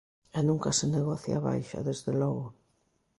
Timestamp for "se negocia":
0.79-1.41